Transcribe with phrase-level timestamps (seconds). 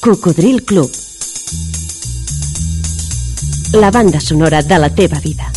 [0.00, 0.90] Cocodril Club.
[3.74, 5.52] La banda sonora de la teva vida.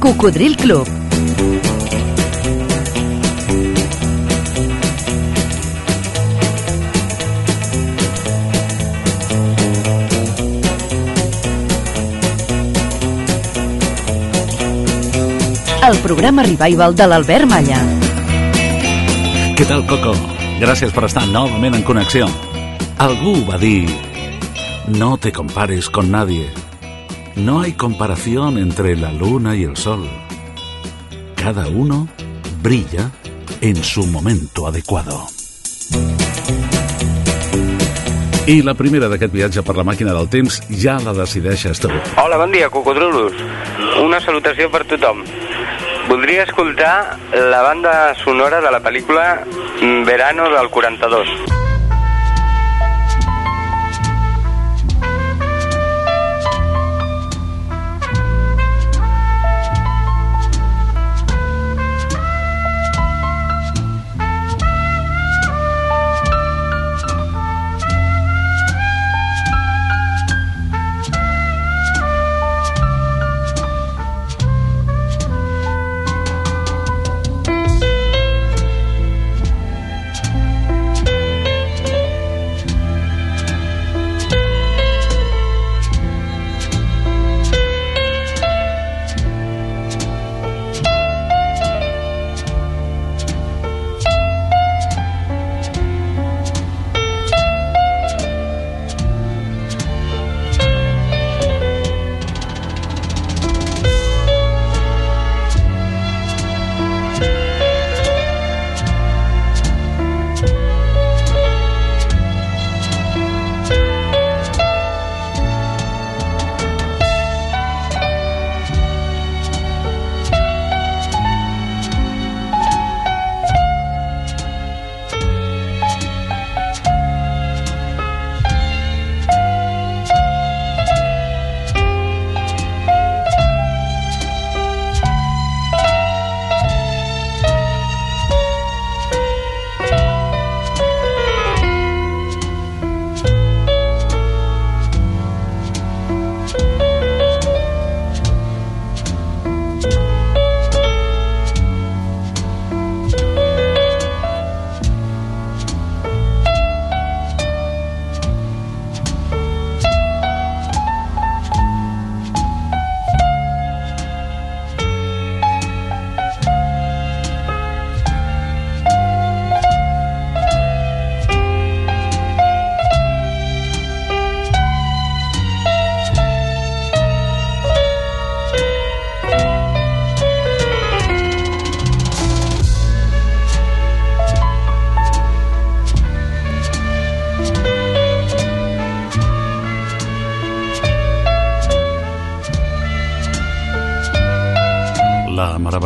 [0.00, 1.01] Cocodril Club.
[15.92, 17.78] El programa Revival de l'Albert Malla.
[19.58, 20.14] Què tal, Coco?
[20.56, 22.24] Gràcies per estar novament en connexió.
[22.96, 23.84] Algú va dir...
[24.88, 26.48] No te compares con nadie.
[27.36, 30.08] No hay comparación entre la luna y el sol.
[31.36, 32.08] Cada uno
[32.62, 33.10] brilla
[33.60, 35.26] en su momento adecuado.
[38.42, 41.92] I la primera d'aquest viatge per la màquina del temps ja la decideixes tu.
[42.16, 43.36] Hola, bon dia, cocodrilos.
[44.00, 45.20] Una salutació per tothom.
[46.08, 49.44] Voldria escoltar la banda sonora de la pel·lícula
[50.04, 51.51] Verano del 42.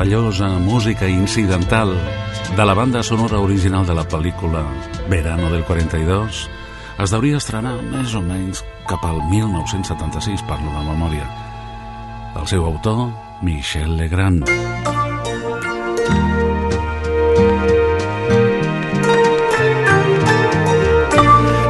[0.06, 1.92] Meravellosa música incidental
[2.56, 4.62] de la banda sonora original de la pel·lícula
[5.10, 6.48] Verano del 42
[7.02, 11.26] es deuria estrenar més o menys cap al 1976, parlo de memòria.
[12.38, 13.10] El seu autor,
[13.42, 14.46] Michel Legrand.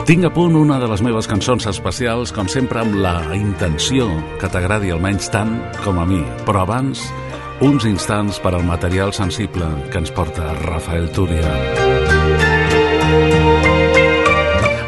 [0.07, 4.07] Tinc a punt una de les meves cançons especials, com sempre amb la intenció
[4.39, 6.21] que t'agradi almenys tant com a mi.
[6.45, 7.09] Però abans,
[7.61, 11.53] uns instants per al material sensible que ens porta Rafael Túria.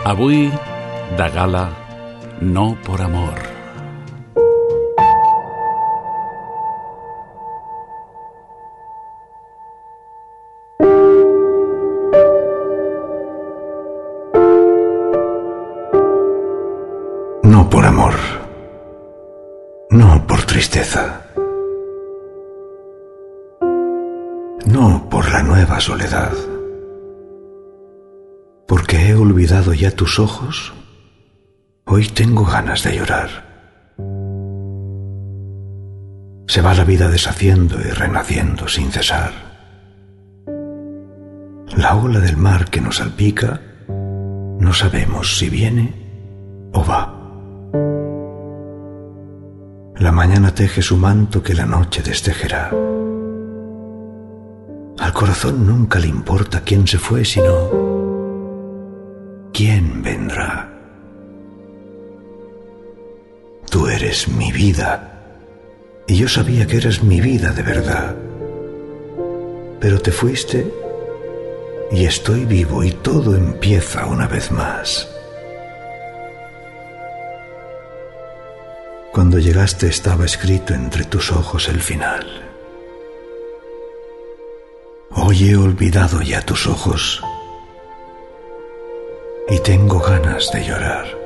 [0.04, 0.50] Avui,
[1.16, 1.68] de gala,
[2.40, 3.38] no por amor.
[17.42, 18.14] No por amor.
[19.90, 21.27] No por tristeza.
[25.48, 26.32] Nueva soledad.
[28.66, 30.74] Porque he olvidado ya tus ojos.
[31.86, 33.30] Hoy tengo ganas de llorar.
[36.46, 39.32] Se va la vida deshaciendo y renaciendo sin cesar.
[41.74, 45.94] La ola del mar que nos salpica, no sabemos si viene
[46.74, 47.14] o va.
[49.96, 52.70] La mañana teje su manto que la noche destejerá.
[54.98, 57.70] Al corazón nunca le importa quién se fue, sino
[59.52, 60.68] quién vendrá.
[63.70, 65.12] Tú eres mi vida
[66.06, 68.16] y yo sabía que eras mi vida de verdad.
[69.78, 70.72] Pero te fuiste
[71.92, 75.08] y estoy vivo y todo empieza una vez más.
[79.12, 82.47] Cuando llegaste estaba escrito entre tus ojos el final.
[85.30, 87.22] Hoy he olvidado ya tus ojos
[89.50, 91.17] y tengo ganas de llorar.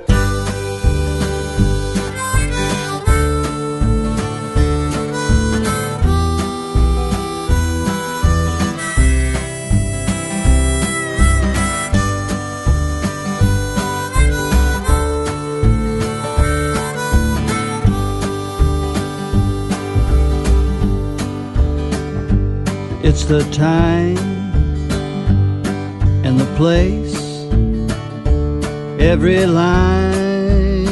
[23.14, 24.16] It's the time
[26.24, 27.14] and the place,
[28.98, 30.86] every line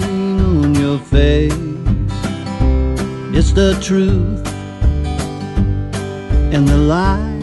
[0.00, 1.52] on your face.
[3.36, 4.46] It's the truth
[6.54, 7.38] and the lie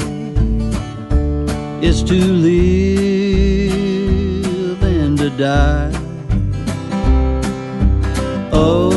[1.83, 2.81] is to live
[4.81, 5.91] and to die.
[8.51, 8.89] Oh,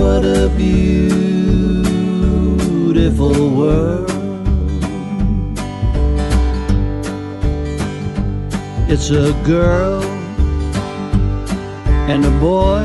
[0.00, 0.48] what a
[3.20, 4.10] beautiful world.
[8.88, 10.02] It's a girl
[12.08, 12.82] and a boy,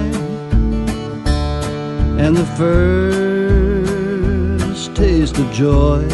[2.21, 4.25] and the first
[4.95, 6.05] taste of joy.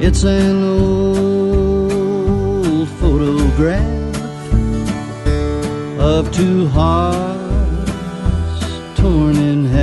[0.00, 1.78] It's an old
[3.00, 4.16] photograph
[5.98, 7.40] of two hearts
[8.96, 9.81] torn in half.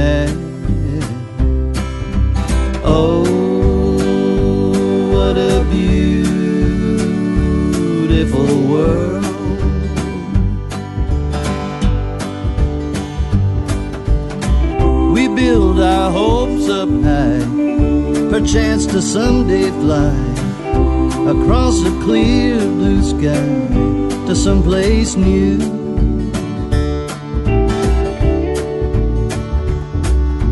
[15.81, 17.39] Our hopes up high,
[18.29, 20.13] perchance to someday fly
[21.29, 25.57] across a clear blue sky to someplace new.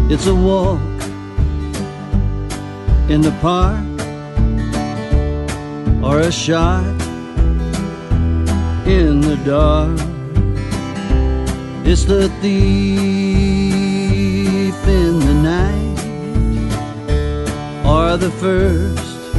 [0.10, 0.80] It's a walk
[3.10, 3.84] in the park
[6.04, 6.86] or a shot
[8.88, 10.00] in the dark.
[11.86, 13.57] It's the thief
[14.70, 16.00] in the night
[17.86, 19.34] or the first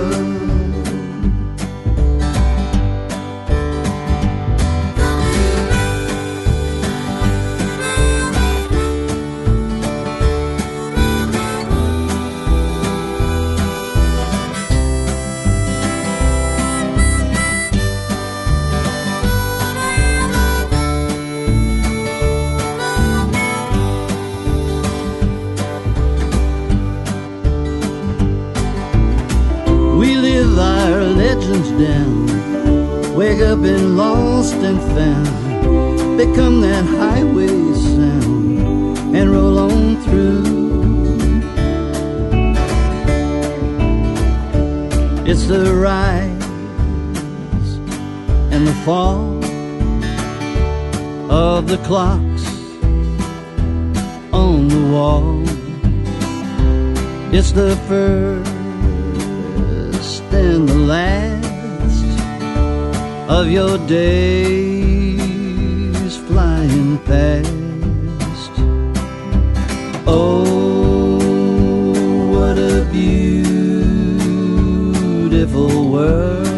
[34.69, 40.43] And found, become that highway sound, and roll on through.
[45.25, 46.45] It's the rise
[48.53, 49.43] and the fall
[51.31, 52.45] of the clocks
[54.31, 55.41] on the wall.
[57.33, 58.43] It's the first
[60.31, 61.28] and the last
[63.29, 65.19] of your days
[66.27, 68.51] flying past.
[70.07, 71.19] Oh,
[72.33, 73.51] what a beautiful
[75.91, 76.48] world.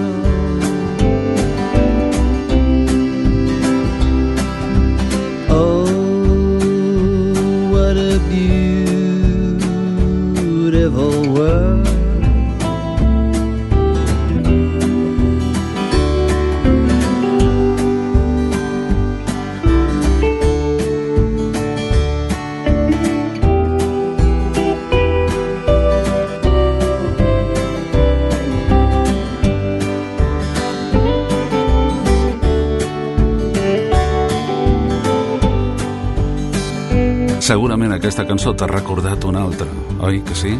[38.01, 39.67] Aquesta cançó t'ha recordat una altra,
[40.01, 40.55] oi que sí?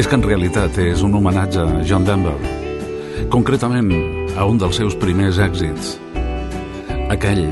[0.00, 2.32] És que en realitat és un homenatge a John Denver,
[3.28, 3.92] concretament
[4.32, 5.90] a un dels seus primers èxits,
[7.12, 7.42] aquell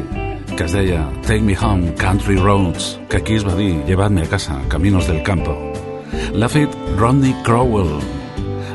[0.54, 4.30] que es deia Take Me Home, Country Roads, que aquí es va dir Llevadme a
[4.32, 5.52] casa, Caminos del Campo.
[6.32, 7.98] L'ha fet Rodney Crowell,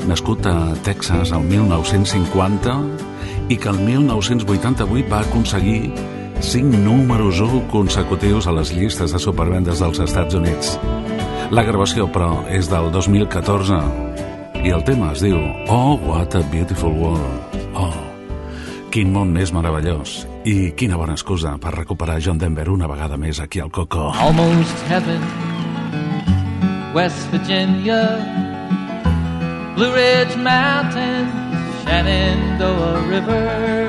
[0.05, 2.77] nascut a Texas el 1950
[3.50, 6.08] i que el 1988 va aconseguir
[6.41, 10.77] 5 números 1 consecutius a les llistes de supervendes dels Estats Units.
[11.51, 13.79] La gravació, però, és del 2014
[14.63, 17.58] i el tema es diu Oh, what a beautiful world.
[17.75, 17.93] Oh,
[18.91, 20.24] quin món més meravellós.
[20.48, 24.10] I quina bona excusa per recuperar John Denver una vegada més aquí al Coco.
[24.15, 25.22] Almost heaven,
[26.96, 28.01] West Virginia,
[29.75, 31.31] Blue Ridge Mountains,
[31.84, 33.88] Shenandoah River.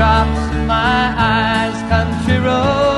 [0.00, 1.76] teardrops in my eyes.
[1.90, 2.89] Country road,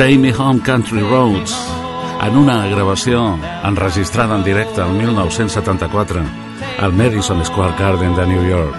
[0.00, 1.52] Take Me Home Country Roads
[2.22, 3.38] en una gravació
[3.68, 6.22] enregistrada en directe el 1974
[6.80, 8.78] al Madison Square Garden de New York.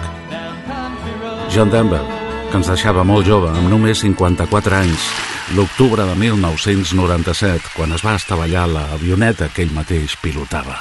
[1.54, 2.02] John Denver,
[2.50, 5.06] que ens deixava molt jove, amb només 54 anys,
[5.54, 10.80] l'octubre de 1997, quan es va estavellar l'avioneta que ell mateix pilotava.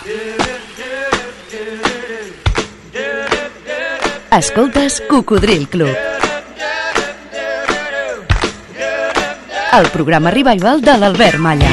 [4.42, 6.11] Escoltes Cocodril Club.
[9.74, 11.70] El programa revival de l'Albert Malla.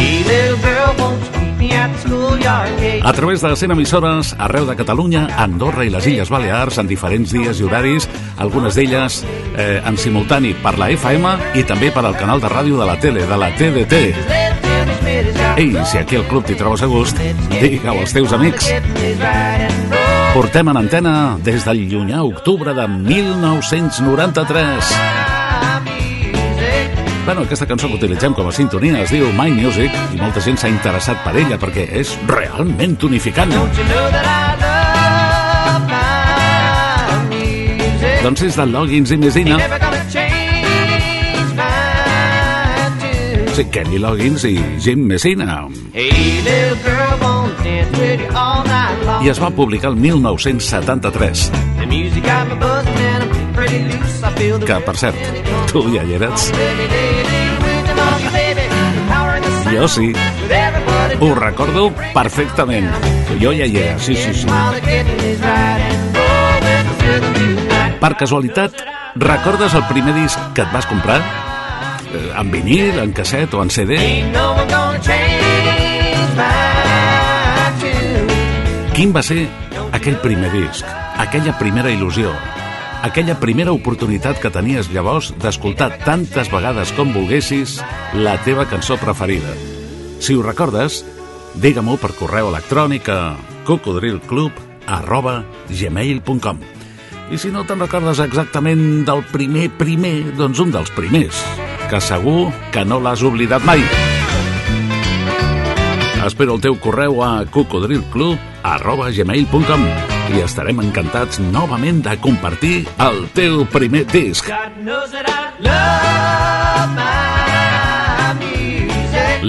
[3.02, 7.32] A través de 100 emissores arreu de Catalunya, Andorra i les Illes Balears en diferents
[7.34, 9.24] dies i horaris, algunes d'elles
[9.56, 12.98] eh, en simultani per la FM i també per al canal de ràdio de la
[13.02, 13.94] tele, de la TDT.
[15.58, 17.18] Ei, si aquí al club t'hi trobes a gust,
[17.50, 18.70] digue-ho als teus amics.
[20.36, 25.37] Portem en antena des del llunyà octubre de 1993.
[27.28, 30.56] Bueno, aquesta cançó que utilitzem com a sintonia es diu My Music i molta gent
[30.56, 33.52] s'ha interessat per ella perquè és realment tonificant.
[38.22, 39.58] Doncs és de Loggins i Messina.
[43.52, 45.66] Sí, Kenny Loggins i Jim Messina.
[49.20, 51.50] I es va publicar el 1973.
[54.64, 56.52] Que, per cert, tu ja hi eres.
[59.72, 60.12] Jo sí.
[61.20, 62.88] Ho recordo perfectament.
[63.40, 64.46] Jo ja hi era, sí, sí, sí.
[68.00, 68.80] Per casualitat,
[69.16, 71.18] recordes el primer disc que et vas comprar?
[72.08, 73.98] Eh, en vinil, en casset o en CD?
[78.94, 79.44] Quin va ser
[79.92, 80.86] aquell primer disc?
[81.18, 82.32] Aquella primera il·lusió?
[82.98, 87.76] Aquella primera oportunitat que tenies llavors d'escoltar tantes vegades com volguessis
[88.18, 89.54] la teva cançó preferida?
[90.18, 91.04] Si ho recordes,
[91.62, 93.20] digue-m'ho per correu electrònic a
[93.68, 96.60] cocodrilclub arroba gmail.com
[97.30, 101.42] i si no te'n recordes exactament del primer primer, doncs un dels primers,
[101.92, 103.84] que segur que no l'has oblidat mai.
[106.24, 113.22] Espero el teu correu a cocodrilclub arroba gmail.com i estarem encantats novament de compartir el
[113.36, 114.50] teu primer disc.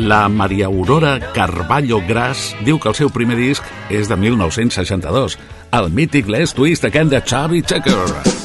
[0.09, 5.39] La Maria Aurora Carballo Gras diu que el seu primer disc és de 1962,
[5.75, 8.38] el mític Les Twist Again de Chubby Checker.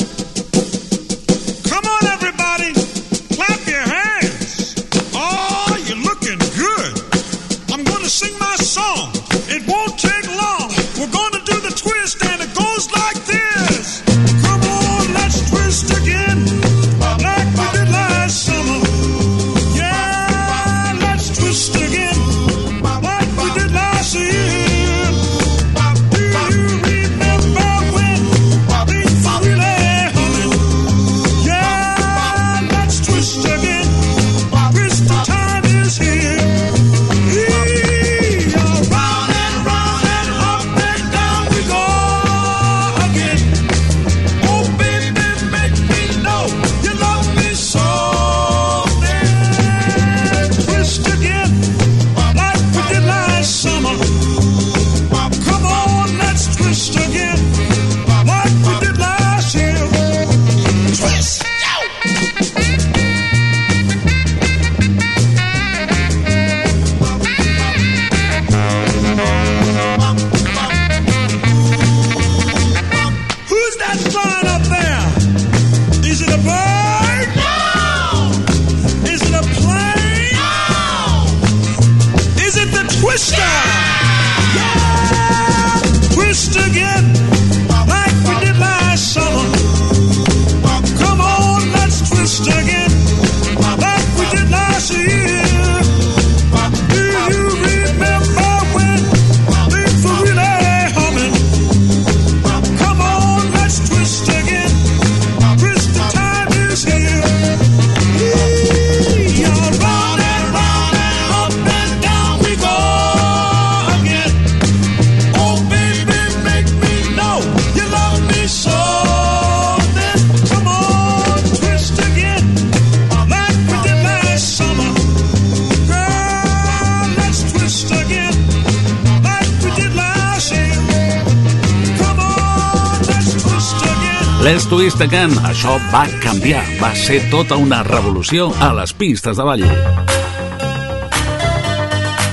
[135.01, 135.33] Again.
[135.49, 139.65] Això va canviar, va ser tota una revolució a les pistes de ball.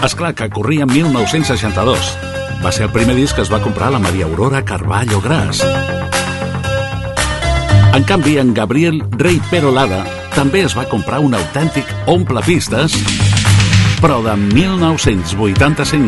[0.06, 2.12] És clar que corria 1962.
[2.62, 5.64] Va ser el primer disc que es va comprar la Maria Aurora Carballo Gras.
[7.94, 12.94] En canvi, en Gabriel Rey Perolada també es va comprar un autèntic omple pistes,
[14.02, 16.06] però de 1985.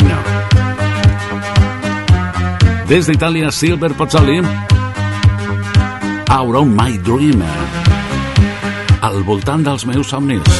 [2.87, 4.41] Des d'Itàlia, Silver Pozzoli
[6.33, 7.43] Out on my dream.
[9.05, 10.55] Al voltant dels meus somnis.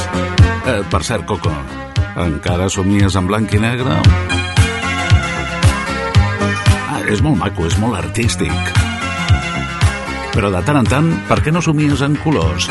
[0.70, 1.50] Eh, per cert, Coco,
[2.22, 3.96] encara somies en blanc i negre?
[6.78, 8.54] Ah, és molt maco, és molt artístic.
[10.36, 12.70] Però de tant en tant, per què no somies en colors?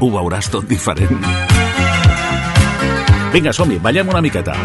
[0.00, 1.22] Ho veuràs tot diferent.
[3.30, 4.58] Vinga, som-hi, ballem una miqueta.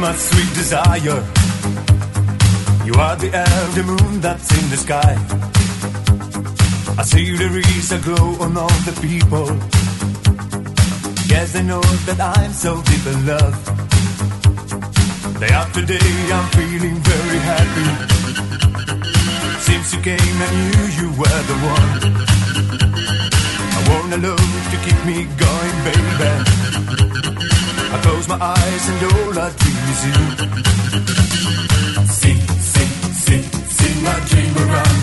[0.00, 1.20] My sweet desire.
[2.86, 5.14] You are the elder moon that's in the sky.
[6.98, 9.48] I see there is a glow on all the people.
[11.28, 13.56] Yes, I know that I'm so deep in love.
[15.38, 17.88] Day after day, I'm feeling very happy.
[19.68, 21.90] Since you came, I knew you were the one.
[23.76, 26.10] I want a love to keep me going, baby.
[27.92, 30.18] I close my eyes and all I dream is you.
[32.06, 32.38] See,
[32.70, 32.88] see,
[33.24, 33.42] see,
[33.76, 34.98] see my dream around.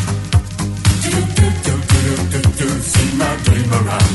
[1.04, 2.00] Do, do, do, do,
[2.32, 4.12] do, do, do, see my dream around.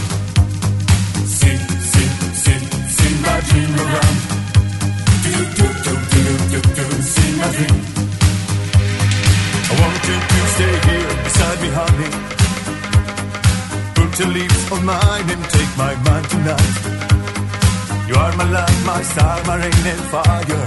[1.29, 1.57] See,
[1.93, 2.09] see,
[2.43, 2.61] see,
[2.97, 4.17] see my dream around.
[5.25, 7.79] Do, do, do, do, do, do, see my dream.
[9.69, 12.11] I want you to stay here beside me, honey.
[13.97, 17.12] Put your lips on mine and take my mind tonight.
[18.13, 20.65] You are my light, my star, my rain and fire.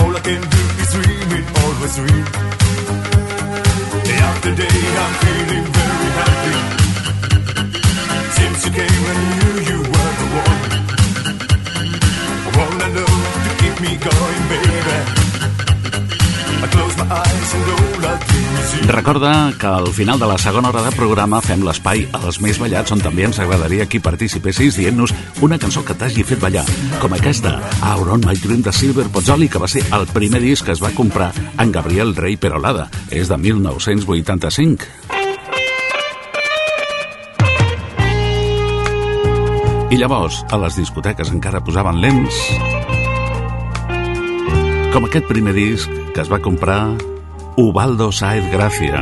[0.00, 2.26] All I can do is dream it, always dream.
[4.08, 6.56] Day after day, I'm feeling very happy.
[8.38, 10.62] Since you came, I knew you were the one.
[12.46, 13.12] I wanna know
[13.44, 15.57] to keep me going, baby.
[18.88, 22.92] Recorda que al final de la segona hora de programa fem l'espai als més ballats
[22.94, 25.12] on també ens agradaria que hi participessis dient-nos
[25.44, 26.64] una cançó que t'hagi fet ballar,
[27.02, 30.66] com aquesta, Our On My Dream de Silver Pozzoli, que va ser el primer disc
[30.66, 32.88] que es va comprar en Gabriel Rey Perolada.
[33.10, 34.88] És de 1985.
[39.88, 42.42] I llavors, a les discoteques encara posaven lents
[44.92, 46.98] com aquest primer disc que es va comprar
[47.54, 48.98] Ubaldo Saez Gracia.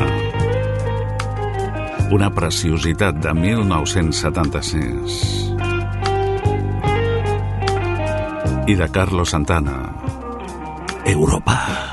[2.13, 5.49] Una preciositat de 1976.
[8.69, 9.97] I de Carlos Santana.
[11.07, 11.86] Europa.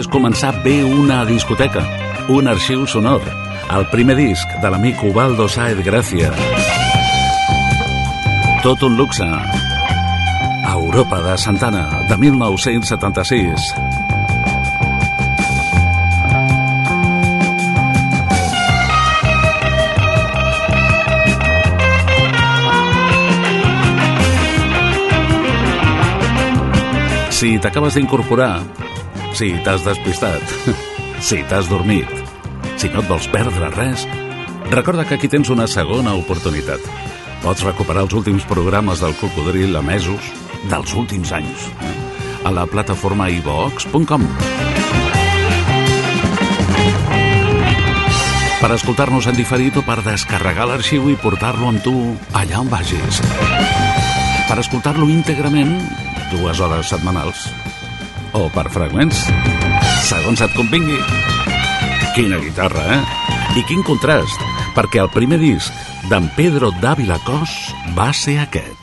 [0.00, 1.82] És començar bé una discoteca,
[2.32, 3.20] un arxiu sonor,
[3.76, 6.30] el primer disc de l'amic Ubaldo Saez Gracia.
[8.64, 9.28] Tot un luxe.
[10.70, 13.72] Europa de Santana, de 1976.
[27.40, 28.54] Si t'acabes d'incorporar,
[29.36, 30.42] si t'has despistat,
[31.28, 32.10] si t'has dormit,
[32.76, 34.06] si no et vols perdre res,
[34.70, 36.84] recorda que aquí tens una segona oportunitat.
[37.40, 40.32] Pots recuperar els últims programes del Cocodril emesos
[40.68, 41.70] dels últims anys.
[42.44, 44.24] a la plataforma ivox.com.
[48.60, 51.94] Per escoltar-nos en diferit o per descarregar l'arxiu i portar-lo amb tu
[52.36, 53.22] allà on vagis.
[54.50, 55.78] Per escoltar-lo íntegrament,
[56.32, 57.48] dues hores setmanals.
[58.32, 59.24] O per fragments,
[60.06, 60.98] segons et convingui.
[62.14, 63.00] Quina guitarra, eh?
[63.58, 64.42] I quin contrast,
[64.76, 65.74] perquè el primer disc
[66.10, 67.56] d'en Pedro Dávila Cos
[67.98, 68.79] va ser aquest.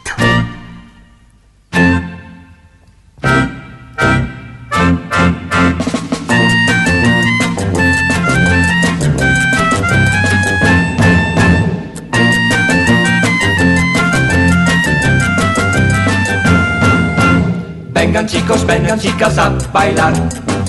[18.67, 20.13] Vengan chicas a bailar.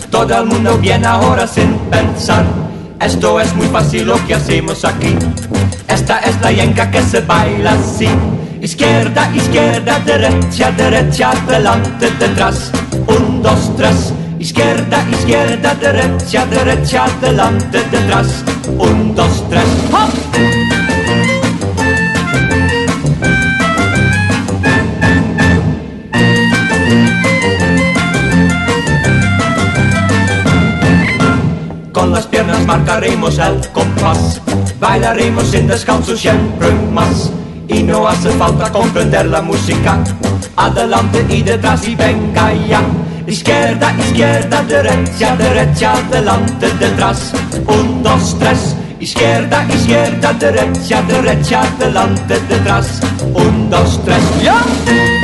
[0.09, 2.45] Todo el mundo viene ahora sin pensar.
[3.01, 5.17] Esto es muy fácil lo que hacemos aquí.
[5.89, 8.09] Esta es la yenca que se baila así.
[8.61, 12.71] Izquierda, izquierda, derecha, derecha, adelante, detrás.
[13.09, 14.13] Un, dos, tres.
[14.39, 18.45] Izquierda, izquierda, derecha, derecha, adelante, detrás.
[18.79, 19.67] Un, dos, tres.
[19.93, 20.28] ¡Hop!
[32.69, 34.43] Marcaremos el compás,
[34.79, 37.33] bailaremos sin descanso siempre más.
[37.67, 39.99] Y no hace falta comprender la música,
[40.55, 42.83] adelante y detrás y venga ya.
[43.27, 47.33] Izquierda, izquierda, derecha, derecha, adelante, detrás.
[47.67, 48.77] Un, dos, tres.
[49.01, 53.01] Izquierda, izquierda, derecha, derecha, adelante, detrás.
[53.35, 54.23] Un, dos, tres.
[54.43, 55.18] ¡Ya!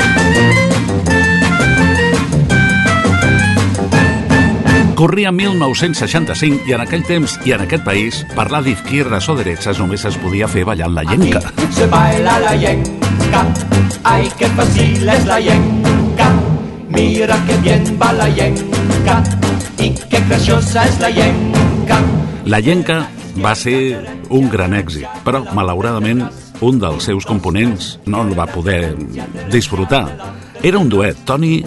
[5.04, 10.06] Corria 1965 i en aquell temps i en aquest país parlar d'izquierdas o derechas només
[10.08, 11.42] es podia fer ballant la llenca.
[11.50, 13.42] Aquí se baila la yenca,
[14.08, 16.30] ay qué fácil es la yenca.
[16.88, 19.18] Mira qué bien va la yenca
[19.76, 22.00] y qué graciosa es la yenca.
[22.46, 23.02] La llenca
[23.44, 26.24] va ser un gran èxit, però malauradament
[26.64, 28.96] un dels seus components no el va poder
[29.52, 30.06] disfrutar.
[30.62, 31.58] Era un duet, Tony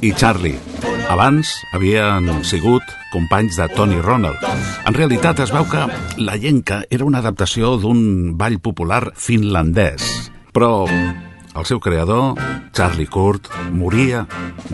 [0.00, 0.60] i Charlie.
[1.08, 4.42] Abans havien sigut companys de Tony Ronald.
[4.84, 5.86] En realitat es veu que
[6.20, 10.28] la llenca era una adaptació d'un ball popular finlandès.
[10.52, 12.36] Però el seu creador,
[12.76, 14.26] Charlie Kurt, moria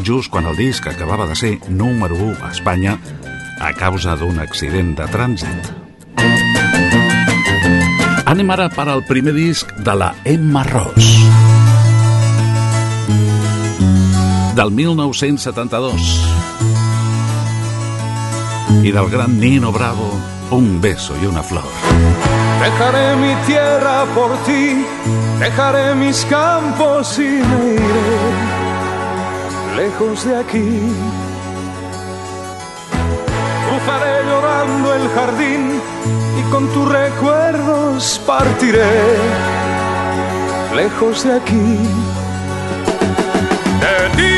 [0.03, 2.99] just quan el disc acabava de ser número 1 a Espanya
[3.62, 5.73] a causa d'un accident de trànsit.
[8.27, 11.24] Anem ara per al primer disc de la Emma Ross.
[14.55, 16.25] Del 1972.
[18.85, 20.12] I del gran Nino Bravo,
[20.51, 21.64] Un beso y una flor.
[22.62, 24.87] Dejaré mi tierra por ti,
[25.40, 28.55] dejaré mis campos y me iré
[29.77, 30.81] lejos de aquí.
[33.69, 35.81] Cruzaré llorando el jardín
[36.38, 38.85] y con tus recuerdos partiré
[40.77, 41.79] lejos de aquí.
[43.81, 44.34] De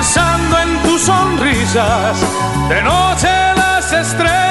[0.00, 2.18] pensando en tus sonrisas,
[2.70, 4.49] de noche las estrellas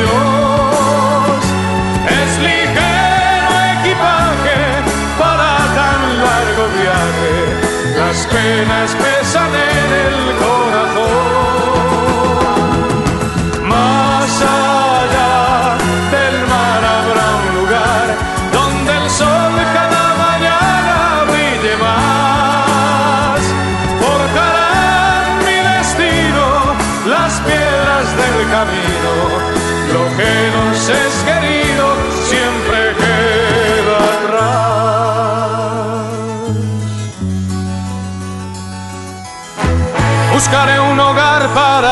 [0.00, 1.44] adiós.
[2.20, 4.60] Es ligero equipaje
[5.18, 7.34] para tan largo viaje,
[7.98, 11.39] las penas pesan en el corazón.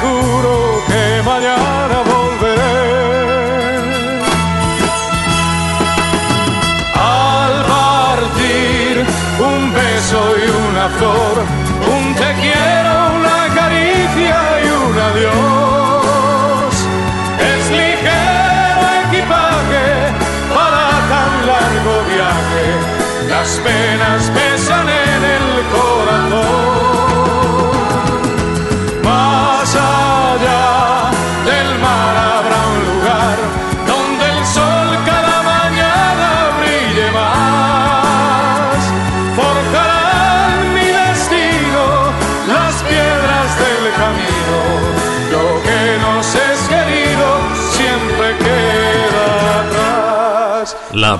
[0.00, 0.77] oscuro.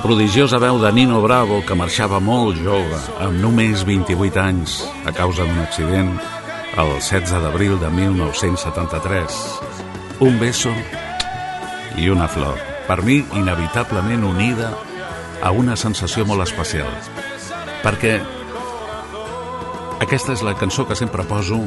[0.02, 5.42] Prodigiosa veu de Nino Bravo, que marxava molt jove, amb només 28 anys, a causa
[5.42, 6.12] d'un accident,
[6.78, 9.38] el 16 d'abril de 1973.
[10.22, 10.70] Un beso
[11.98, 12.62] i una flor.
[12.86, 14.70] Per mi, inevitablement unida
[15.42, 16.88] a una sensació molt especial.
[17.82, 18.20] Perquè
[19.98, 21.58] aquesta és la cançó que sempre poso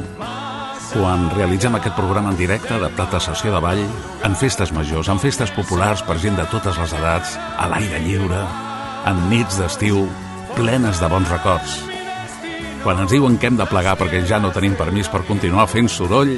[0.92, 3.80] quan realitzem aquest programa en directe de Plata Sessió de Ball
[4.26, 8.42] en festes majors, en festes populars per gent de totes les edats, a l'aire lliure,
[9.08, 10.04] en nits d'estiu
[10.56, 11.78] plenes de bons records.
[12.84, 15.88] Quan ens diuen que hem de plegar perquè ja no tenim permís per continuar fent
[15.88, 16.34] soroll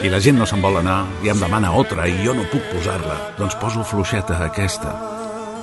[0.00, 2.70] i la gent no se'n vol anar i em demana otra i jo no puc
[2.70, 4.94] posar-la, doncs poso fluixeta aquesta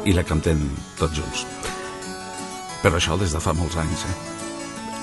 [0.03, 0.59] i la cantem
[0.99, 1.45] tots junts.
[2.83, 4.17] Però això des de fa molts anys, eh?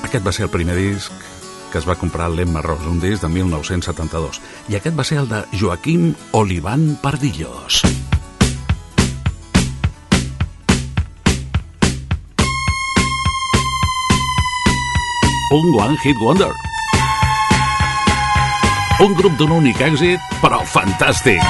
[0.05, 1.34] Aquest va ser el primer disc
[1.75, 4.37] que es va comprar Lemma Ros, un disc de 1972.
[4.71, 7.81] I aquest va ser el de Joaquim Oliván Pardillos.
[15.51, 16.53] Un One Hit Wonder.
[19.03, 21.43] Un grup d'un únic èxit, però fantàstic.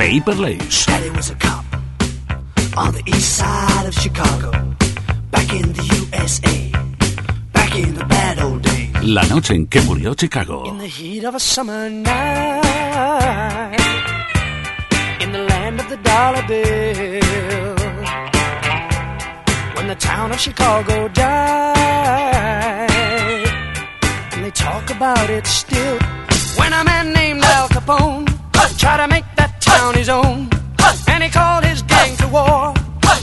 [0.00, 0.86] Paper Lace.
[0.88, 1.62] Daddy was a cop
[2.76, 4.50] on the east side of Chicago,
[9.02, 10.64] La noche en que murió Chicago.
[10.64, 13.78] In the heat of a summer night,
[15.20, 17.76] in the land of the dollar bill,
[19.74, 22.88] when the town of Chicago died,
[24.32, 25.98] and they talk about it still.
[26.56, 28.26] When a man named Al Capone
[28.78, 30.48] tried to make that town his own,
[31.08, 32.72] and he called his gang to war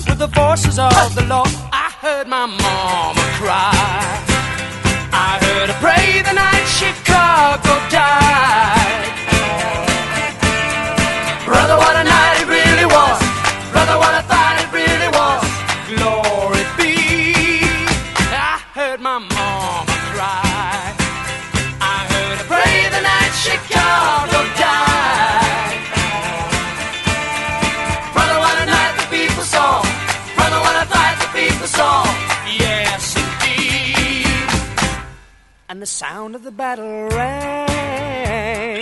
[0.07, 1.68] with the forces of the law.
[2.01, 3.73] Heard my mama cry.
[5.11, 8.18] I heard her pray the night Chicago died.
[35.79, 38.81] And the sound of the battle rang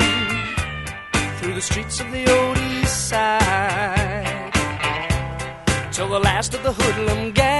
[1.37, 4.51] through the streets of the old east side
[5.91, 7.59] till the last of the hoodlum gang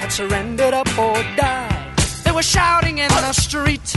[0.00, 1.96] had surrendered up or died.
[2.24, 3.94] They were shouting in the street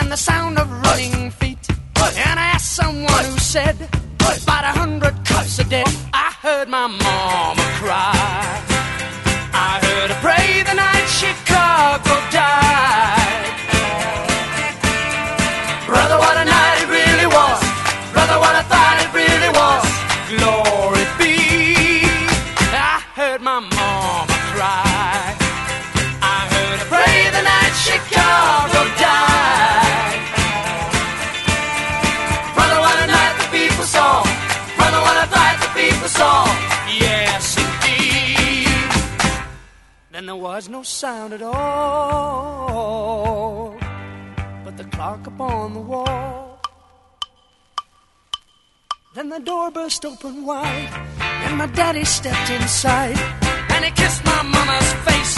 [0.00, 1.68] and the sound of running feet.
[1.68, 3.76] And I asked someone who said,
[4.42, 5.86] about a hundred cops are dead.
[6.14, 8.14] I heard my mama cry.
[9.52, 10.39] I heard her pray
[40.30, 41.76] there was no sound at all,
[44.64, 46.60] but the clock upon the wall.
[49.16, 50.92] Then the door burst open wide,
[51.44, 53.18] and my daddy stepped inside,
[53.72, 55.34] and he kissed my mama's face.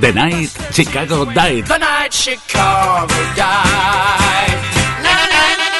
[0.00, 1.66] The Night Chicago Died.
[1.66, 4.58] The night Chicago died.
[5.04, 5.70] Na, na, na,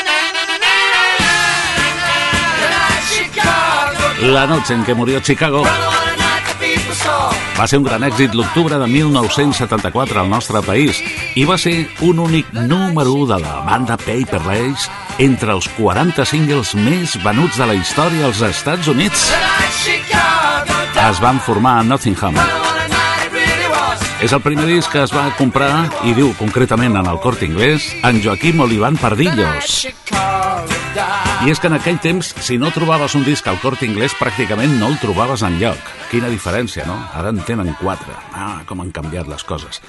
[4.34, 5.64] La noche en que murió Chicago
[7.62, 10.98] va ser un gran èxit l'octubre de 1974 al nostre país
[11.38, 14.88] i va ser un únic número 1 de la banda Paper Lace
[15.22, 19.30] entre els 40 singles més venuts de la història als Estats Units.
[21.06, 22.42] Es van formar a Nottingham.
[24.22, 27.88] És el primer disc que es va comprar, i diu concretament en el Corte Inglés,
[28.06, 29.80] en Joaquim Oliván Pardillos.
[31.42, 34.76] I és que en aquell temps, si no trobaves un disc al Corte Inglés, pràcticament
[34.78, 35.90] no el trobaves en lloc.
[36.12, 37.00] Quina diferència, no?
[37.18, 38.14] Ara en tenen quatre.
[38.30, 39.82] Ah, com han canviat les coses.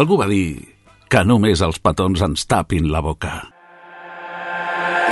[0.00, 0.64] Algú va dir
[1.12, 3.34] que només els petons ens tapin la boca.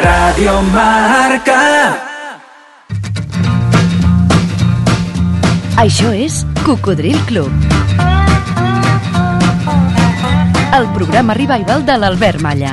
[0.01, 1.61] Radio Marca.
[5.85, 7.53] Això és Cocodril Club.
[10.73, 12.71] El programa revival de l'Albert Malla.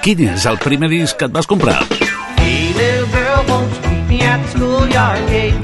[0.00, 1.80] Quin és el primer disc que et vas comprar?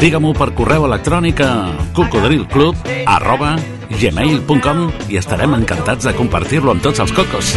[0.03, 1.53] Digue-m'ho per correu electrònic a
[1.95, 3.55] cocodrilclub arroba
[4.01, 7.55] gmail.com i estarem encantats de compartir-lo amb tots els cocos.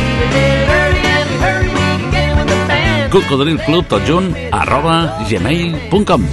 [3.09, 6.27] Cocodrilclub tot junt arroba gmail.com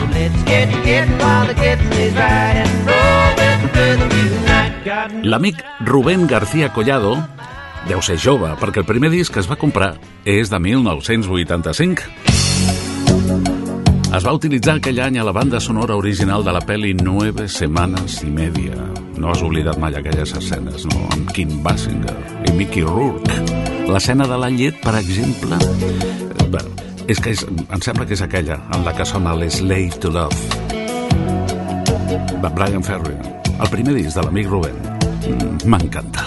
[5.24, 7.16] L'amic Rubén García Collado
[7.88, 9.94] deu ser jove, perquè el primer disc que es va comprar
[10.26, 12.02] és de 1985.
[14.16, 18.22] Es va utilitzar aquell any a la banda sonora original de la pel·li Nueve Semanas
[18.22, 19.05] y Media.
[19.18, 21.06] No has oblidat mai aquelles escenes, no?
[21.14, 22.14] Amb Kim Basinger
[22.48, 23.38] i Mickey Rourke.
[23.88, 25.56] L'escena de la llet, per exemple...
[25.56, 26.60] eh, Bé,
[27.10, 30.64] és que és, em sembla que és aquella en la que sona l'Slave to Love
[32.42, 33.16] de Brian Ferry,
[33.58, 34.76] el primer disc de l'amic Rubén.
[35.26, 36.26] Mm, M'encanta.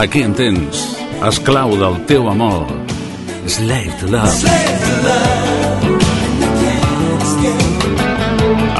[0.00, 0.78] Aquí en tens,
[1.28, 2.64] esclau del teu amor,
[3.44, 4.46] Slave to Love.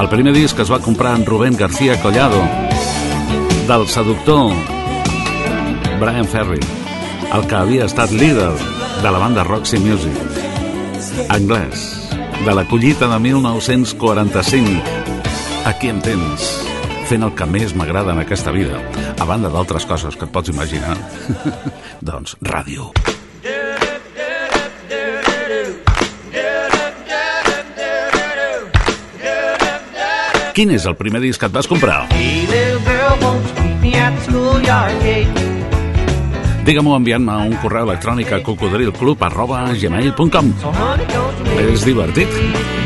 [0.00, 2.40] El primer disc es va comprar en Rubén García Collado,
[3.68, 4.54] del seductor
[6.00, 6.64] Brian Ferry,
[7.36, 8.56] el que havia estat líder
[9.02, 10.16] de la banda Roxy Music,
[11.28, 12.08] anglès,
[12.46, 14.80] de la collita de 1945.
[15.68, 16.59] Aquí em tens,
[17.10, 18.76] fent el que més m'agrada en aquesta vida,
[19.18, 20.94] a banda d'altres coses que et pots imaginar.
[22.10, 22.92] doncs, ràdio.
[30.54, 32.04] Quin és el primer disc que et vas comprar?
[36.66, 40.52] Digue-m'ho enviant-me un correu electrònic a cocodrilclub arroba gmail.com.
[41.64, 42.78] És divertit.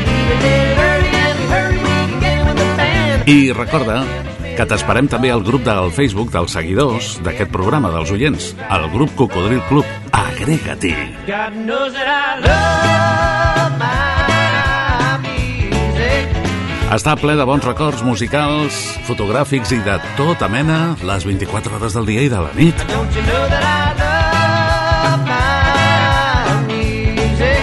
[3.25, 4.03] I recorda
[4.53, 9.15] que t'esperem també al grup del Facebook dels seguidors d'aquest programa, dels oients, el grup
[9.17, 9.87] Cocodril Club.
[10.13, 10.93] Agrega-t'hi.
[16.93, 18.77] Està ple de bons records musicals,
[19.09, 22.85] fotogràfics i de tota mena les 24 hores del dia i de la nit.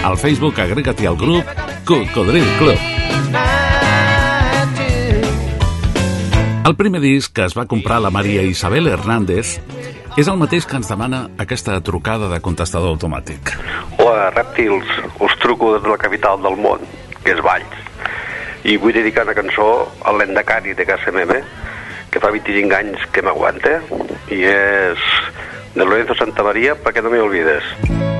[0.03, 3.12] Al Facebook agrega-t'hi al grup Cocodril Club.
[6.65, 9.57] El primer disc que es va comprar la Maria Isabel Hernández
[10.15, 13.51] és el mateix que ens demana aquesta trucada de contestador automàtic.
[13.97, 14.87] Hola, rèptils,
[15.19, 16.85] us truco des de la capital del món,
[17.25, 17.75] que és Valls.
[18.63, 19.67] I vull dedicar una cançó
[20.07, 21.41] a l'Endacari de casa meva,
[22.09, 23.81] que fa 25 anys que m'aguanta,
[24.31, 25.11] i és
[25.75, 28.12] de Lorenzo Santa Maria, perquè no me olvides.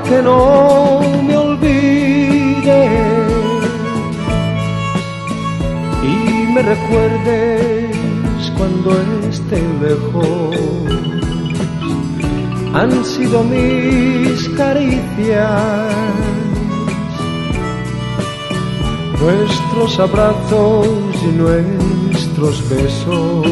[0.00, 2.88] Para que no me olvide
[6.02, 7.96] y me recuerdes
[8.56, 8.90] cuando
[9.28, 10.56] esté lejos.
[12.72, 15.92] Han sido mis caricias,
[19.20, 20.86] nuestros abrazos
[21.22, 23.46] y nuestros besos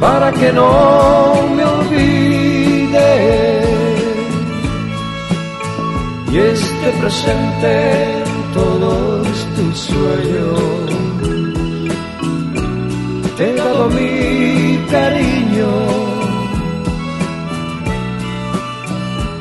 [0.00, 2.21] para que no me olvide
[6.32, 10.90] y esté presente en todos tus sueños.
[13.36, 15.70] Te he dado mi cariño,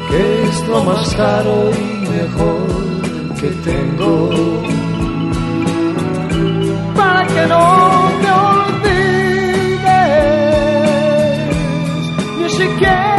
[0.09, 2.67] que es lo más caro y mejor
[3.39, 4.29] que tengo.
[6.95, 7.65] Para que no
[8.21, 9.21] me olvides
[12.37, 13.11] ni siquiera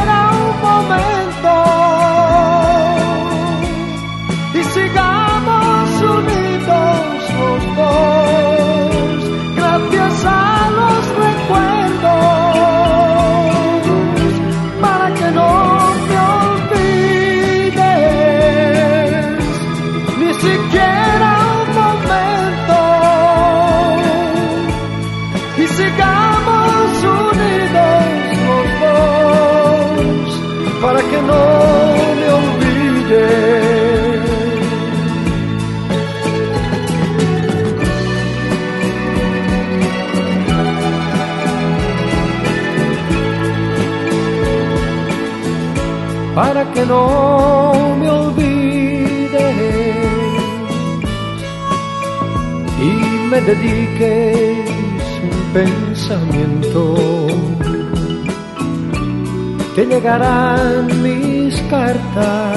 [59.93, 62.57] llegarán mis cartas.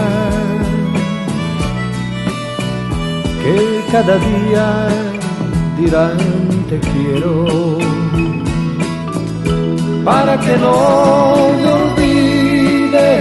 [3.42, 3.58] Que
[3.92, 4.68] cada día
[5.78, 6.18] dirán
[6.70, 7.34] te quiero
[10.06, 10.76] para que no
[11.62, 13.12] me olvide.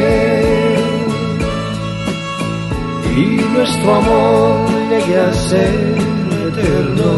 [3.17, 4.55] Y nuestro amor
[4.91, 5.95] llegue a ser
[6.49, 7.13] eterno.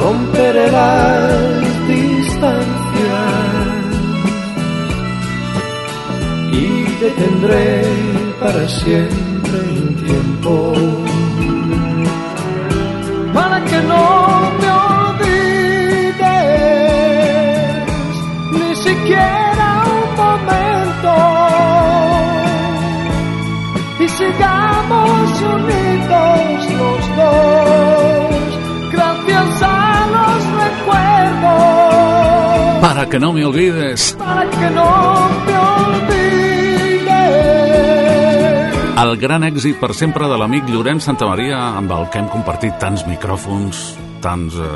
[0.00, 1.54] Romperé las
[7.04, 7.82] y detendré
[8.40, 10.72] para siempre un tiempo
[13.32, 16.24] para que no me olvides
[18.52, 21.14] ni siquiera un momento
[24.00, 28.48] y sigamos unidos los dos
[28.92, 29.84] gracias a
[33.10, 34.14] que no me olvides.
[34.18, 36.13] para que no me olvides.
[39.04, 43.02] El gran èxit per sempre de l'amic Llorenç Santamaria amb el que hem compartit tants
[43.04, 43.82] micròfons,
[44.24, 44.70] tants eh,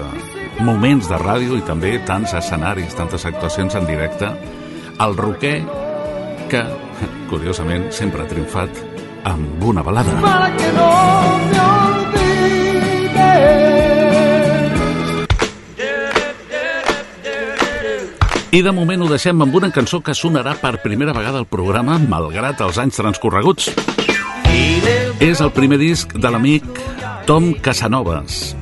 [0.66, 4.28] moments de ràdio i també tants escenaris, tantes actuacions en directe.
[5.00, 5.56] El roquer
[6.52, 6.60] que,
[7.32, 8.84] curiosament, sempre ha triomfat
[9.32, 10.20] amb una balada.
[10.20, 10.90] Para que no
[11.54, 11.58] me.
[18.48, 21.98] I de moment ho deixem amb una cançó que sonarà per primera vegada al programa,
[22.00, 23.97] malgrat els anys transcorreguts.
[25.24, 26.64] És el primer disc de l'amic
[27.26, 28.54] Tom Casanovas.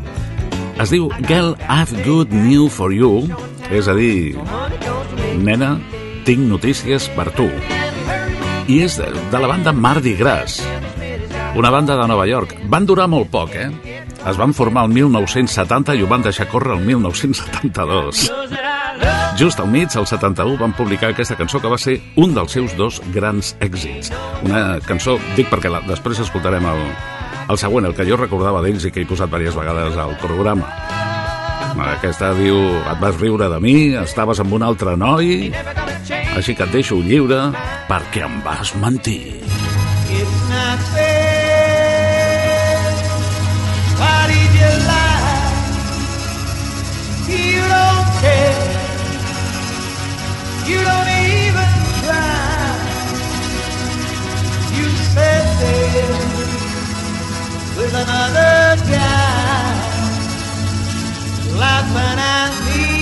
[0.83, 3.27] Es diu Girl, I've Good News for You,
[3.73, 4.37] és a dir,
[5.41, 5.77] nena,
[6.27, 7.47] tinc notícies per tu.
[8.67, 10.59] I és de, de la banda Mardi Gras,
[11.57, 12.57] una banda de Nova York.
[12.69, 13.96] Van durar molt poc, eh?
[14.27, 18.27] Es van formar el 1970 i ho van deixar córrer el 1972.
[19.39, 22.75] Just al mig, el 71, van publicar aquesta cançó que va ser un dels seus
[22.75, 24.11] dos grans èxits.
[24.43, 26.83] Una cançó, dic perquè la, després escoltarem el,
[27.53, 30.73] el següent, el que jo recordava d'ells i que he posat diverses vegades al programa.
[31.77, 35.53] Aquesta diu, et vas riure de mi, estaves amb un altre noi,
[36.35, 37.51] així que et deixo lliure
[37.87, 39.37] perquè em vas mentir.
[57.95, 60.07] Another guy
[61.59, 62.96] laughing at me.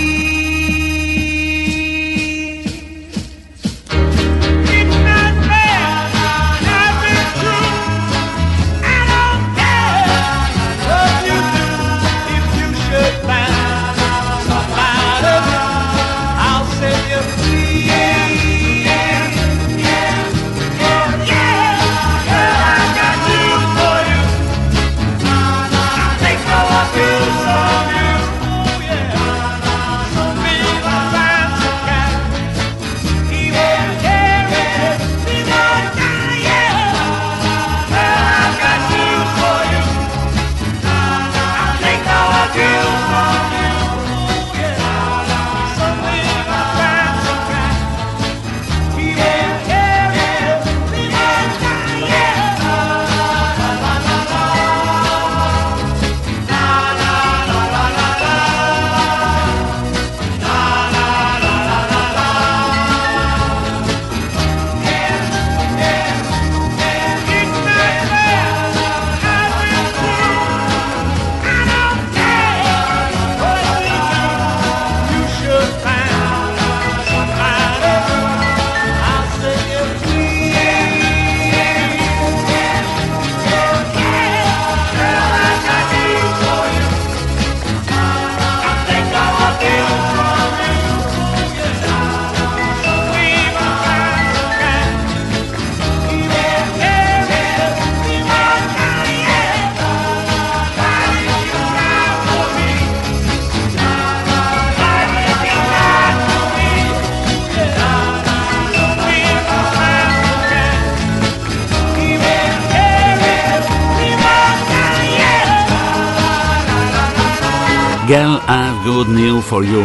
[118.06, 119.80] Girl, I've good news for you.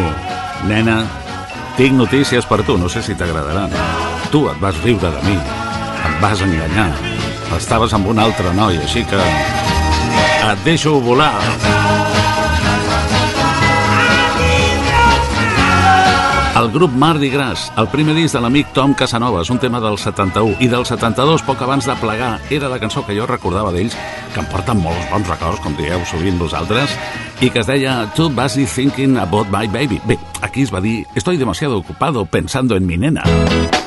[0.68, 1.06] Nena,
[1.78, 3.72] tinc notícies per tu, no sé si t'agradaran.
[4.28, 6.90] Tu et vas riure de mi, em vas enganyar.
[7.56, 9.24] Estaves amb un altre noi, així que
[10.52, 11.32] et deixo volar.
[16.60, 20.58] El grup Mardi Gras, el primer disc de l'amic Tom Casanovas, un tema del 71
[20.60, 23.96] i del 72, poc abans de plegar, era la cançó que jo recordava d'ells,
[24.34, 27.00] que em porten molts bons records, com dieu sovint vosaltres,
[27.40, 30.04] i que es deia Too Busy Thinking About My Baby.
[30.04, 33.24] Bé, aquí es va dir Estoy demasiado ocupado pensando en mi nena.
[33.24, 33.79] What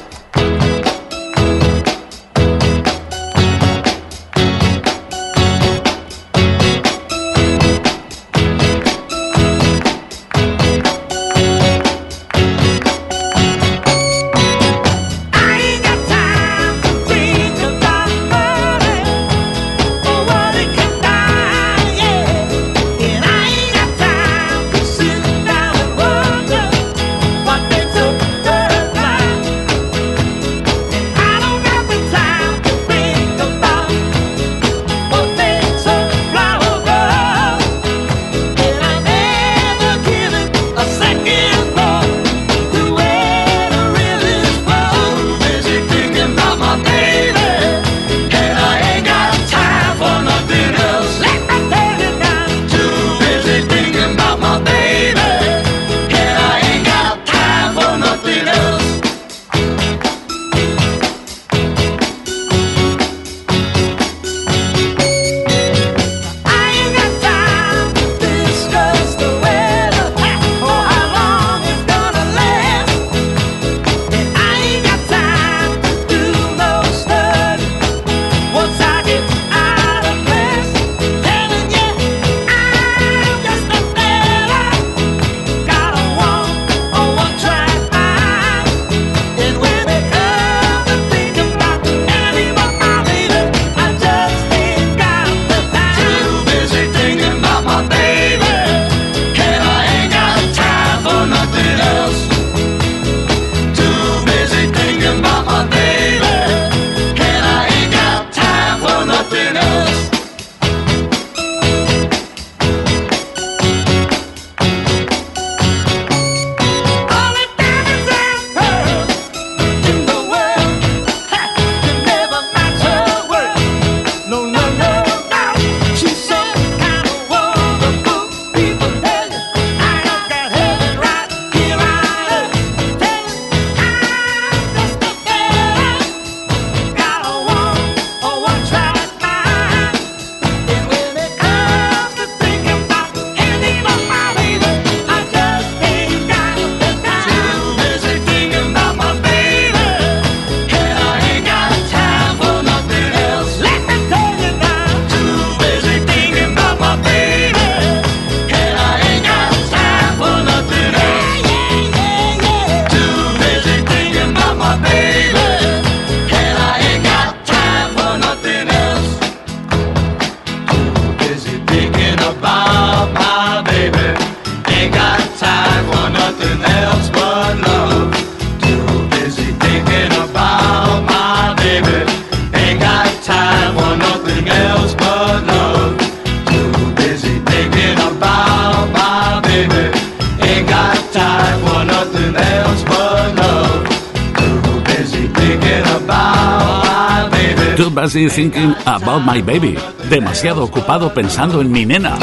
[198.03, 199.79] busy thinking about my baby.
[200.11, 202.19] Demasiado ocupado pensando en mi nena.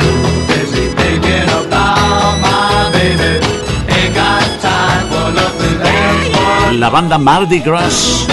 [6.74, 8.28] La banda Mardi Gras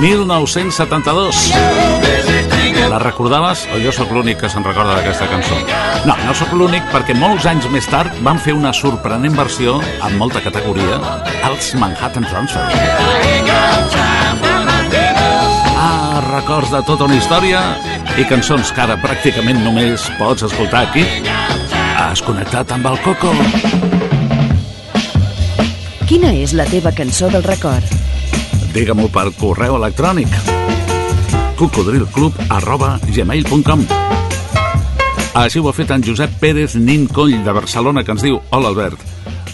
[0.00, 1.52] 1972.
[2.00, 5.58] Busy thinking La recordaves o jo sóc l'únic que se'n recorda d'aquesta cançó?
[6.08, 10.16] No, no sóc l'únic perquè molts anys més tard van fer una sorprenent versió amb
[10.16, 10.96] molta categoria
[11.44, 12.64] als Manhattan Transfer.
[15.76, 17.60] Ah, records de tota una història
[18.16, 21.04] i cançons que ara pràcticament només pots escoltar aquí.
[22.00, 23.36] Has connectat amb el Coco.
[26.08, 27.99] Quina és la teva cançó del record?
[28.70, 30.30] Digue-m'ho per correu electrònic.
[31.58, 33.82] cocodrilclub arroba gmail.com
[35.40, 38.70] Així ho ha fet en Josep Pérez Nin Coll de Barcelona que ens diu Hola
[38.70, 39.02] Albert,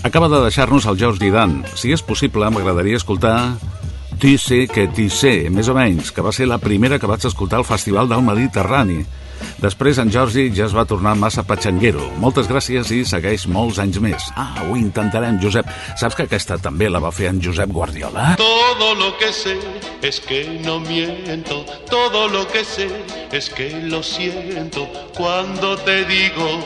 [0.05, 1.65] acaba de deixar-nos el George Didan.
[1.75, 3.57] Si és possible m'agradaria escoltar
[4.21, 7.25] Ti sé que ti sé, més o menys, que va ser la primera que vaig
[7.29, 9.03] escoltar al Festival del Mediterrani.
[9.63, 12.11] Després en Jordi ja es va tornar massa patxanguero.
[12.23, 14.29] Moltes gràcies i segueix molts anys més.
[14.37, 15.69] Ah, ho intentarem, Josep.
[15.97, 18.35] Saps que aquesta també la va fer en Josep Guardiola?
[18.41, 19.57] Todo lo que sé
[20.03, 22.89] es que no miento, todo lo que sé
[23.33, 26.61] es que lo siento cuando te digo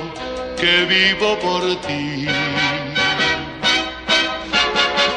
[0.56, 2.26] que vivo por ti.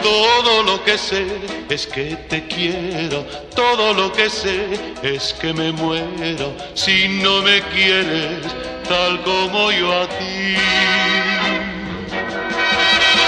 [0.03, 1.25] Todo lo que sé
[1.69, 3.25] es que te quiero,
[3.55, 4.67] todo lo que sé
[5.01, 8.41] es que me muero si no me quieres
[8.87, 10.55] tal como yo a ti.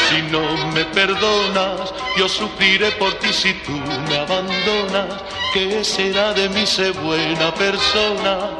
[0.09, 3.71] Si no me perdonas, yo sufriré por ti si tú
[4.09, 5.23] me abandonas.
[5.53, 6.65] ¿Qué será de mí?
[6.65, 8.51] Sé buena persona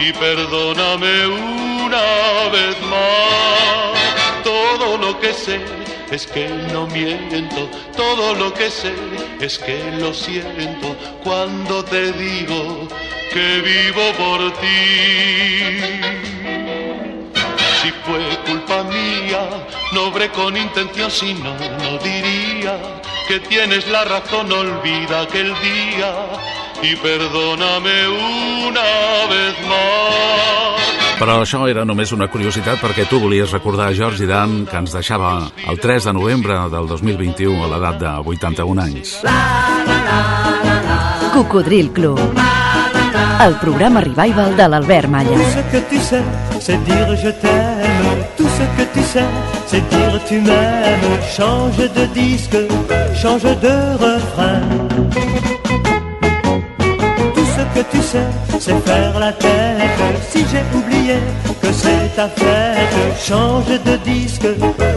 [0.00, 4.42] y perdóname una vez más.
[4.42, 5.77] Todo lo que sé
[6.10, 8.92] es que no miento, todo lo que sé
[9.40, 12.88] es que lo siento cuando te digo
[13.32, 15.80] que vivo por ti.
[17.82, 22.78] Si fue culpa mía, no obré con intención, si no, no diría
[23.28, 26.14] que tienes la razón, olvida aquel día
[26.82, 30.97] y perdóname una vez más.
[31.18, 35.32] Però això era només una curiositat perquè tu volies recordar George Dan que ens deixava
[35.66, 39.16] el 3 de novembre del 2021 a l'edat de 81 anys.
[41.34, 42.22] Cocodril Club.
[43.42, 45.34] El programa revival de l'Albert Malla.
[45.34, 46.22] Tout ce que tu sais,
[46.60, 48.24] c'est dire je t'aime.
[48.36, 49.26] Tout ce que tu sais,
[49.66, 51.18] c'est dire tu m'aimes.
[51.36, 52.58] Change de disque,
[53.14, 55.57] change de refrain.
[57.78, 58.26] Que tu sais,
[58.58, 60.00] c'est faire la tête.
[60.30, 61.18] Si j'ai oublié
[61.62, 62.92] que c'est ta fête,
[63.24, 64.48] change de disque,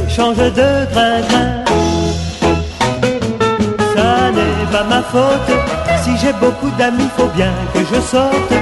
[0.09, 1.21] change de grain.
[3.93, 5.51] Ça n'est pas ma faute.
[6.03, 8.53] Si j'ai beaucoup d'amis, faut bien que je sorte.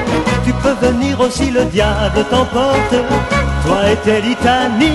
[0.43, 2.95] Tu peux venir aussi, le diable t'emporte.
[3.65, 4.89] Toi et tes litanies.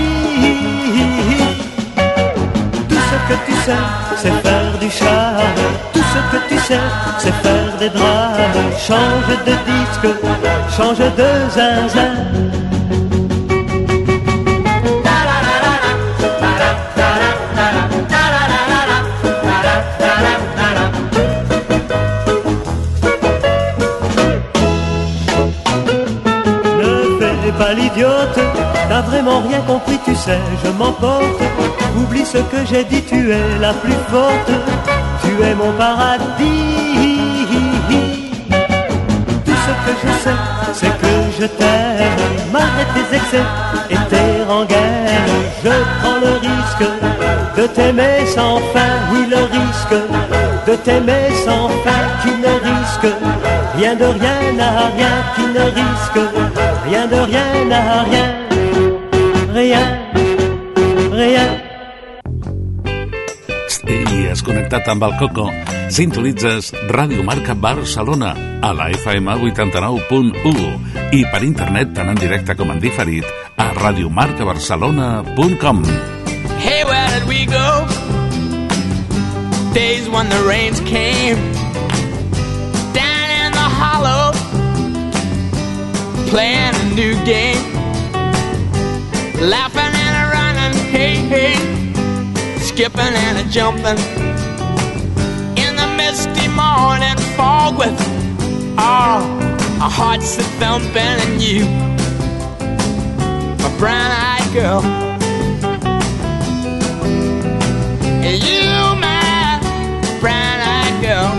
[2.90, 5.60] Tout ce que tu sais, c'est faire du charme.
[5.92, 6.80] Tout ce que tu sais,
[7.18, 8.56] c'est faire des drames.
[8.86, 10.08] Change de disque,
[10.76, 12.14] change de zinzin.
[26.78, 28.38] Ne fais pas l'idiote,
[28.88, 31.40] t'as vraiment rien compris, tu sais, je m'emporte.
[31.96, 34.50] Oublie ce que j'ai dit, tu es la plus forte,
[35.22, 37.46] tu es mon paradis.
[39.44, 40.40] Tout ce que je sais,
[40.72, 42.18] c'est que je t'aime,
[42.52, 43.46] malgré tes excès
[43.90, 45.34] et tes rengaines.
[45.64, 45.70] Je
[46.00, 46.90] prends le risque
[47.56, 49.98] de t'aimer sans fin, oui, le risque
[50.66, 53.14] de t'aimer sans fin, qui ne risque
[53.76, 56.30] rien de rien à rien, qui ne risque
[56.86, 58.26] rien de rien à rien,
[59.64, 59.86] rien,
[61.12, 61.64] rien.
[64.34, 65.44] Has connectat amb el Coco.
[65.94, 68.32] Sintonitzes Ràdio Marca Barcelona
[68.66, 73.22] a la FM 89.1 i per internet tant en directe com en diferit
[73.56, 75.84] a radiomarcabarcelona.com
[76.64, 77.86] Hey, where did we go?
[79.72, 81.38] Days when the rains came
[82.96, 84.32] down in the hollow,
[86.32, 87.73] playing a new game,
[89.40, 91.56] laughing and a running, hey, hey,
[92.58, 93.98] skipping and a jumping.
[95.56, 97.98] In the misty morning fog with
[98.78, 99.22] all
[99.82, 101.64] our hearts a thumping, and you,
[103.62, 104.82] my brown eyed girl.
[108.24, 108.64] And you,
[109.00, 109.58] my
[110.20, 111.30] brown eyed girl.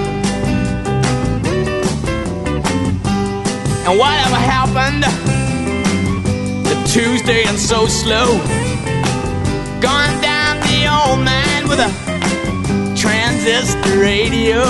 [3.87, 5.24] And whatever happened.
[6.95, 8.37] Tuesday and so slow?
[9.81, 11.91] Gone down the old man with a
[12.95, 14.63] transistor radio.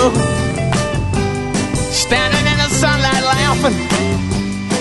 [2.02, 3.78] Standing in the sunlight laughing,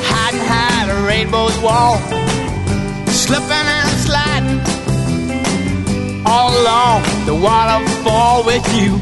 [0.09, 1.99] hiding behind a rainbow's wall.
[3.09, 4.59] Slipping and sliding
[6.25, 8.97] all along the waterfall with you.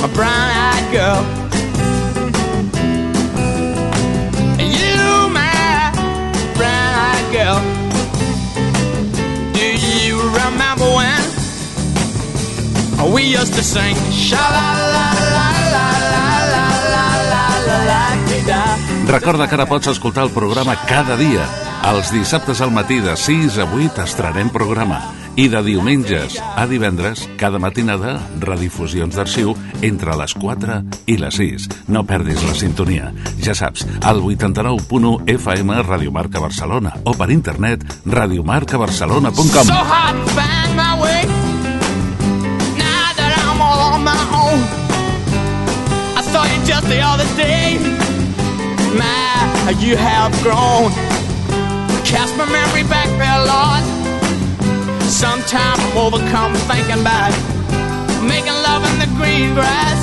[0.00, 1.39] My brown eyed girl.
[13.08, 18.02] We used to sing sha la la la la la la la la la la
[18.46, 18.76] da
[19.06, 21.46] Recorda que ara pots escoltar el programa cada dia.
[21.90, 25.00] Els dissabtes al matí de 6 a 8 estrenem programa.
[25.36, 31.68] I de diumenges a divendres, cada matinada, redifusions d'arxiu entre les 4 i les 6.
[31.88, 33.12] No perdis la sintonia.
[33.42, 40.76] Ja saps, al 89.1 FM Radio Marca Barcelona o per internet radiomarcabarcelona.com So to find
[40.76, 41.39] my way.
[44.04, 44.60] My own.
[46.16, 47.78] I saw you just the other day.
[48.96, 50.90] My, you have grown.
[52.04, 53.82] Cast my memory back there, Lord.
[55.04, 57.32] Sometimes I'm overcome thinking about
[58.26, 60.00] making love in the green grass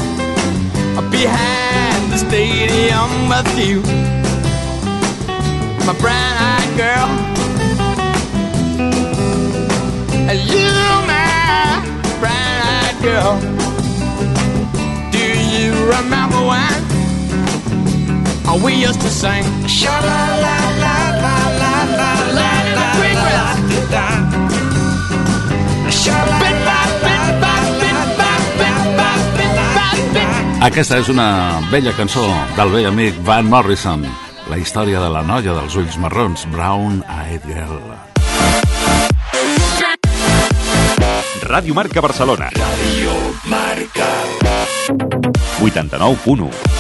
[1.12, 3.82] behind the stadium with you.
[5.86, 7.08] My brown eyed girl.
[10.34, 10.70] You,
[11.08, 11.82] my
[12.20, 13.57] brown eyed girl.
[15.88, 16.76] Remember when
[18.62, 19.44] we used to sing?
[19.68, 22.90] Sha la la la la la la la la
[23.96, 24.08] la
[26.08, 30.64] Bit by bit by bit by bit by bit by bit.
[30.68, 31.30] Aquesta és una
[31.72, 32.26] bella cançó
[32.58, 34.04] del vell amic Van Morrison,
[34.52, 37.80] la història de la noia dels ulls marrons, Brown Eyed Girl.
[41.48, 42.52] Ràdio Marca Barcelona.
[42.52, 43.16] Radio
[43.48, 45.16] Marca.
[45.60, 46.76] 89.1